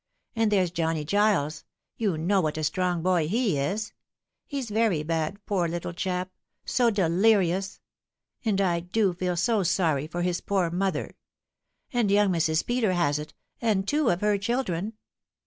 And 0.35 0.51
there's 0.51 0.71
Johnny 0.71 1.05
Giles; 1.05 1.63
you 1.95 2.17
know 2.17 2.41
what 2.41 2.57
a 2.57 2.63
strong 2.63 3.03
boy 3.03 3.27
he 3.27 3.59
is. 3.59 3.93
He's 4.47 4.71
very 4.71 5.03
bad, 5.03 5.37
poor 5.45 5.67
little 5.67 5.93
chap 5.93 6.31
so 6.65 6.89
delirious; 6.89 7.79
and 8.43 8.59
I 8.59 8.79
do 8.79 9.13
feel 9.13 9.37
so 9.37 9.61
sorry 9.61 10.07
for 10.07 10.23
his 10.23 10.41
poor 10.41 10.71
mother. 10.71 11.15
And 11.93 12.09
young 12.09 12.31
Mrs. 12.31 12.65
Peter 12.65 12.93
has 12.93 13.19
it, 13.19 13.35
and 13.61 13.87
two 13.87 14.09
of 14.09 14.21
her 14.21 14.39
chil 14.39 14.63
dren." 14.63 14.93